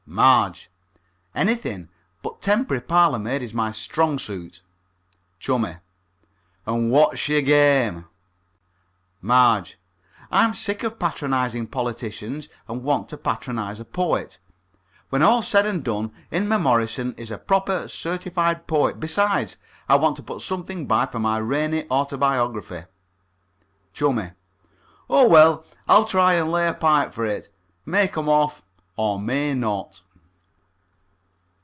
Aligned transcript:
MARGE: 0.13 0.69
Anything 1.33 1.87
but 2.21 2.41
temporary 2.41 2.81
parlour 2.81 3.17
maid 3.17 3.41
is 3.41 3.53
my 3.53 3.71
strong 3.71 4.19
suit. 4.19 4.61
CHUMMIE: 5.39 5.77
And 6.65 6.91
what's 6.91 7.29
your 7.29 7.41
game? 7.41 8.07
MARGE: 9.21 9.77
I'm 10.29 10.53
sick 10.53 10.83
of 10.83 10.99
patronizing 10.99 11.65
politicians 11.67 12.49
and 12.67 12.83
want 12.83 13.07
to 13.07 13.17
patronize 13.17 13.79
a 13.79 13.85
poet. 13.85 14.37
When 15.11 15.21
all's 15.23 15.47
said 15.47 15.65
and 15.65 15.81
done, 15.81 16.11
Inmemorison 16.29 17.17
is 17.17 17.31
a 17.31 17.37
proper 17.37 17.87
certificated 17.87 18.67
poet. 18.67 18.99
Besides, 18.99 19.55
I 19.87 19.95
want 19.95 20.17
to 20.17 20.23
put 20.23 20.41
something 20.41 20.87
by 20.87 21.05
for 21.05 21.19
my 21.19 21.37
rainy 21.37 21.89
autobiography. 21.89 22.83
CHUMMIE: 23.93 24.33
Oh, 25.09 25.25
well. 25.29 25.63
I'll 25.87 26.05
try 26.05 26.33
and 26.33 26.51
lay 26.51 26.67
a 26.67 26.73
pipe 26.73 27.13
for 27.13 27.25
it. 27.25 27.47
May 27.85 28.09
come 28.09 28.27
off 28.27 28.61
or 28.97 29.17
may 29.19 29.53
not. 29.53 30.01